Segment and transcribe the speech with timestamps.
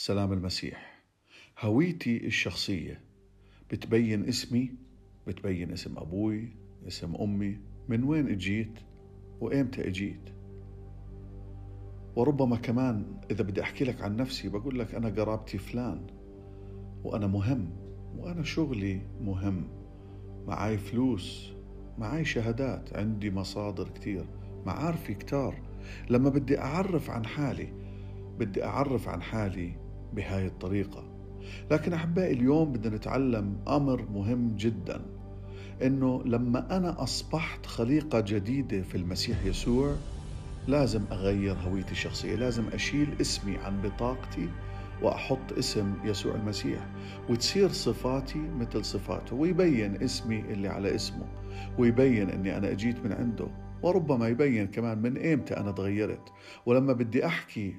[0.00, 1.02] سلام المسيح.
[1.60, 3.00] هويتي الشخصية.
[3.70, 4.70] بتبين اسمي
[5.26, 6.48] بتبين اسم أبوي
[6.88, 8.78] اسم أمي من وين اجيت
[9.40, 10.20] وإمتى اجيت.
[12.16, 16.06] وربما كمان إذا بدي أحكي لك عن نفسي بقول لك أنا قرابتي فلان
[17.04, 17.70] وأنا مهم
[18.18, 19.68] وأنا شغلي مهم.
[20.46, 21.52] معاي فلوس
[21.98, 24.26] معاي شهادات عندي مصادر كتير
[24.66, 25.62] معارفي كتار.
[26.10, 27.72] لما بدي أعرف عن حالي
[28.38, 31.04] بدي أعرف عن حالي بهاي الطريقة.
[31.70, 35.00] لكن أحبائي اليوم بدنا نتعلم أمر مهم جدا
[35.82, 39.94] إنه لما أنا أصبحت خليقة جديدة في المسيح يسوع
[40.68, 44.48] لازم أغير هويتي الشخصية لازم أشيل اسمي عن بطاقتي
[45.02, 46.86] وأحط اسم يسوع المسيح
[47.30, 51.26] وتصير صفاتي مثل صفاته ويبين اسمي اللي على اسمه
[51.78, 53.46] ويبين أني أنا أجيت من عنده
[53.82, 56.32] وربما يبين كمان من إمتى أنا تغيرت.
[56.66, 57.76] ولما بدي أحكي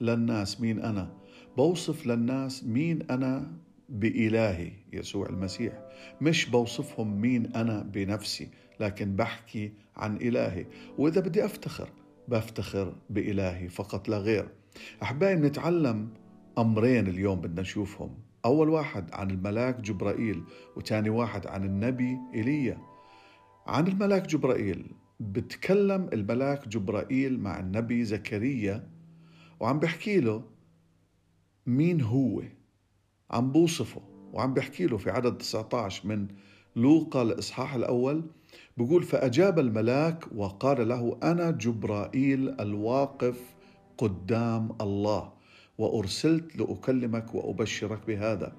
[0.00, 1.10] للناس مين أنا
[1.56, 3.52] بوصف للناس مين أنا
[3.88, 5.72] بإلهي يسوع المسيح.
[6.20, 8.48] مش بوصفهم مين أنا بنفسي
[8.80, 10.66] لكن بحكي عن إلهي.
[10.98, 11.88] وإذا بدي أفتخر
[12.28, 14.48] بفتخر بإلهي فقط لا غير.
[15.02, 16.08] أحبائي نتعلم
[16.58, 18.14] أمرين اليوم بدنا نشوفهم.
[18.44, 20.42] أول واحد عن الملاك جبرائيل
[20.76, 22.78] وتاني واحد عن النبي إيليا.
[23.66, 24.86] عن الملاك جبرائيل
[25.20, 28.88] بتكلم الملاك جبرائيل مع النبي زكريا
[29.60, 30.42] وعم بحكي له
[31.70, 32.42] مين هو؟
[33.30, 34.00] عم بوصفه
[34.32, 36.28] وعم بحكي له في عدد 19 من
[36.76, 38.22] لوقا الإصحاح الأول.
[38.76, 43.40] بقول فأجاب الملاك وقال له أنا جبرائيل الواقف
[43.98, 45.32] قدام الله
[45.78, 48.52] وأرسلت لأكلمك وأبشرك بهذا.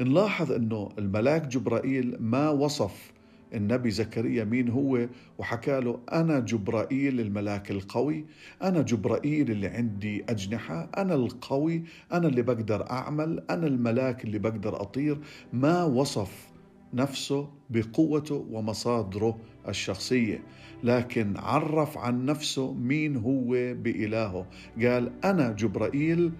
[0.00, 3.12] نلاحظ أنه الملاك جبرائيل ما وصف
[3.54, 5.08] النبي زكريا مين هو؟
[5.38, 8.24] وحكى له أنا جبرائيل الملاك القوي
[8.62, 14.80] أنا جبرائيل اللي عندي أجنحة أنا القوي أنا اللي بقدر أعمل أنا الملاك اللي بقدر
[14.80, 15.18] أطير.
[15.52, 16.48] ما وصف
[16.94, 19.38] نفسه بقوته ومصادره
[19.68, 20.42] الشخصية
[20.84, 24.46] لكن عرف عن نفسه مين هو بإلهه.
[24.82, 26.32] قال أنا جبرائيل.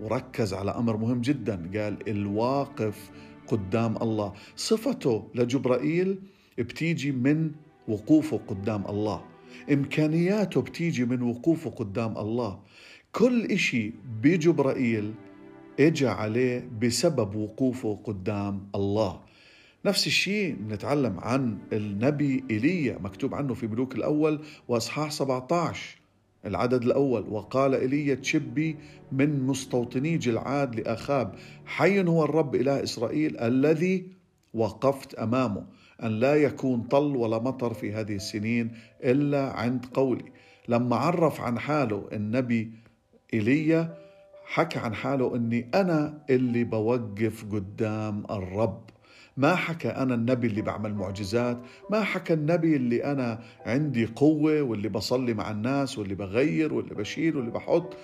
[0.00, 3.10] وركز على أمر مهم جدا قال الواقف
[3.48, 4.32] قدام الله.
[4.56, 6.18] صفته لجبرائيل
[6.58, 7.50] بتيجي من
[7.88, 9.24] وقوفه قدام الله.
[9.72, 12.60] إمكانياته بتيجي من وقوفه قدام الله.
[13.12, 13.92] كل إشي
[14.22, 15.14] بجبرائيل
[15.80, 19.20] اجى عليه بسبب وقوفه قدام الله.
[19.84, 26.01] نفس الشيء نتعلم عن النبي ايليا مكتوب عنه في ملوك الأول وأصحاح 17
[26.46, 27.28] العدد الأول.
[27.28, 28.76] وقال إيليا تشبي
[29.12, 31.34] من مستوطني جلعاد لأخاب.
[31.64, 34.06] حي هو الرب إله إسرائيل الذي
[34.54, 35.66] وقفت أمامه.
[36.02, 38.72] أن لا يكون طل ولا مطر في هذه السنين
[39.04, 40.24] إلا عند قولي.
[40.68, 42.72] لما عرف عن حاله النبي
[43.34, 43.94] إيليا
[44.44, 48.91] حكى عن حاله أني أنا اللي بوقف قدام الرب.
[49.36, 51.58] ما حكى أنا النبي اللي بعمل معجزات؟
[51.90, 57.36] ما حكى النبي اللي أنا عندي قوة واللي بصلي مع الناس واللي بغير واللي بشيل
[57.36, 57.96] واللي بحط؟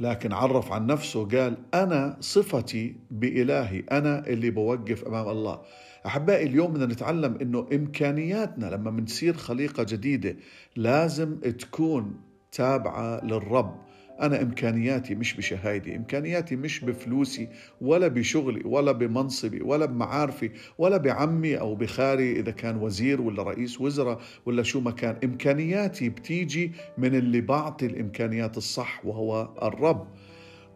[0.00, 5.60] لكن عرف عن نفسه قال أنا صفتي بإلهي أنا اللي بوقف أمام الله.
[6.06, 10.36] أحبائي اليوم بدنا نتعلم أنه إمكانياتنا لما منصير خليقة جديدة
[10.76, 12.20] لازم تكون
[12.52, 13.76] تابعة للرب.
[14.20, 17.48] أنا إمكانياتي مش بشهايدي إمكانياتي مش بفلوسي
[17.80, 23.80] ولا بشغلي ولا بمنصبي ولا بمعارفي ولا بعمي أو بخاري إذا كان وزير ولا رئيس
[23.80, 25.16] وزراء ولا شو ما كان.
[25.24, 30.06] إمكانياتي بتيجي من اللي بعطي الإمكانيات الصح وهو الرب.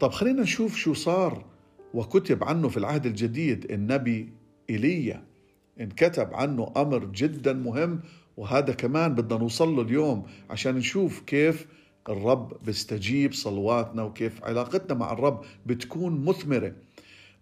[0.00, 1.44] طب خلينا نشوف شو صار
[1.94, 4.32] وكتب عنه في العهد الجديد النبي
[4.70, 5.24] إيليا.
[5.80, 8.00] انكتب عنه أمر جدا مهم
[8.36, 11.66] وهذا كمان بدنا نوصل له اليوم عشان نشوف كيف
[12.08, 16.72] الرب بيستجيب صلواتنا وكيف علاقتنا مع الرب بتكون مثمرة.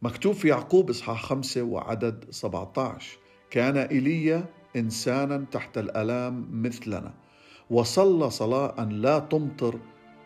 [0.03, 3.19] مكتوب في يعقوب إصحاح خمسة وعدد 17
[3.51, 4.45] كان إيليا
[4.77, 7.15] إنسانا تحت الآلام مثلنا
[7.71, 9.79] وصلى صلاة أن لا تمطر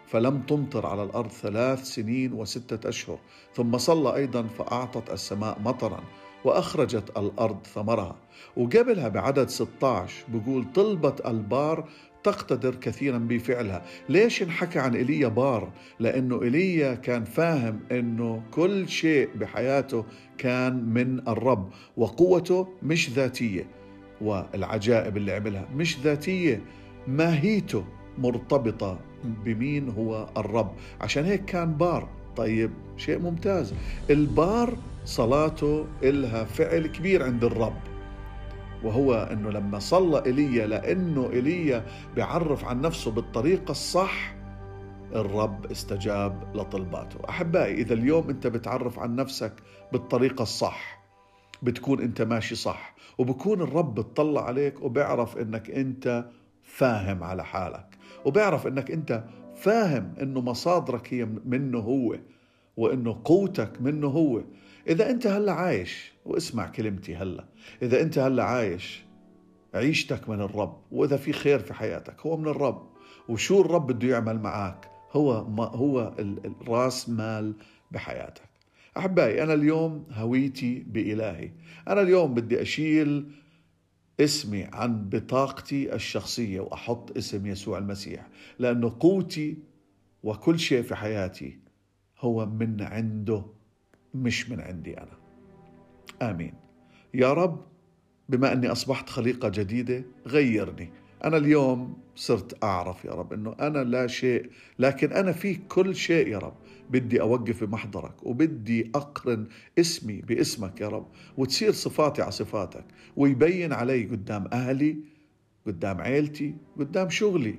[0.06, 3.18] فلم تمطر على الأرض ثلاث سنين وستة أشهر
[3.54, 6.04] ثم صلى أيضا فأعطت السماء مطرا.
[6.44, 8.16] وأخرجت الأرض ثمرها.
[8.56, 11.88] وقبلها بعدد 16 بقول طلبت البار
[12.24, 13.82] تقتدر كثيرا بفعلها.
[14.08, 20.04] ليش انحكى عن ايليا بار؟ لأنه ايليا كان فاهم إنه كل شيء بحياته
[20.38, 23.66] كان من الرب وقوته مش ذاتية.
[24.20, 26.62] والعجائب اللي عملها مش ذاتية.
[27.08, 27.84] ماهيته
[28.18, 30.72] مرتبطة بمين هو الرب.
[31.00, 32.19] عشان هيك كان بار.
[32.36, 33.74] طيب شيء ممتاز.
[34.10, 37.80] البار صلاته إلها فعل كبير عند الرب
[38.84, 41.84] وهو إنه لما صلى ايليا لأنه ايليا
[42.14, 44.34] بيعرف عن نفسه بالطريقة الصح
[45.14, 47.18] الرب استجاب لطلباته.
[47.28, 49.52] أحبائي إذا اليوم أنت بتعرف عن نفسك
[49.92, 51.00] بالطريقة الصح
[51.62, 56.24] بتكون أنت ماشي صح وبكون الرب بتطلع عليك وبيعرف أنك أنت
[56.62, 57.86] فاهم على حالك
[58.24, 59.24] وبيعرف أنك أنت
[59.60, 62.18] فاهم أنه مصادرك هي منه هو
[62.76, 64.42] وأنه قوتك منه هو.
[64.88, 67.44] إذا أنت هلأ عايش واسمع كلمتي هلأ
[67.82, 69.04] إذا أنت هلأ عايش
[69.74, 72.90] عيشتك من الرب وإذا في خير في حياتك هو من الرب.
[73.28, 77.54] وشو الرب بده يعمل معك هو ما هو الراس مال
[77.90, 78.50] بحياتك.
[78.96, 81.50] أحبائي أنا اليوم هويتي بإلهي.
[81.88, 83.30] أنا اليوم بدي أشيل
[84.20, 88.28] اسمي عن بطاقتي الشخصية وأحط اسم يسوع المسيح
[88.58, 89.58] لأنه قوتي
[90.22, 91.58] وكل شيء في حياتي
[92.18, 93.44] هو من عنده
[94.14, 95.18] مش من عندي أنا.
[96.22, 96.54] آمين.
[97.14, 97.66] يا رب
[98.28, 100.90] بما أني أصبحت خليقة جديدة غيرني.
[101.24, 106.28] أنا اليوم صرت أعرف يا رب أنه أنا لا شيء لكن أنا في كل شيء
[106.28, 106.54] يا رب.
[106.90, 109.46] بدي أوقف بمحضرك وبدي أقرن
[109.78, 111.06] اسمي باسمك يا رب
[111.36, 112.84] وتصير صفاتي على صفاتك
[113.16, 114.96] ويبين علي قدام أهلي
[115.66, 117.54] قدام عيلتي قدام شغلي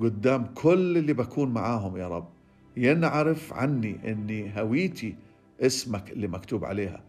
[0.00, 2.28] قدام كل اللي بكون معاهم يا رب.
[2.76, 5.14] ينعرف عني أني هويتي
[5.60, 7.04] اسمك اللي مكتوب عليها.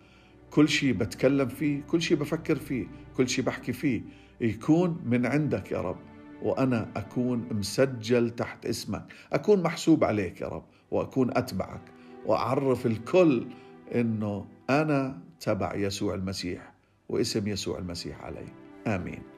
[0.51, 4.01] كل شيء بتكلم فيه كل شيء بفكر فيه كل شيء بحكي فيه.
[4.41, 5.97] يكون من عندك يا رب
[6.43, 9.03] وأنا أكون مسجل تحت اسمك
[9.33, 11.81] أكون محسوب عليك يا رب وأكون أتبعك
[12.25, 13.47] وأعرف الكل
[13.95, 16.73] إنه أنا تبع يسوع المسيح
[17.09, 18.45] واسم يسوع المسيح علي
[18.87, 19.28] آمين.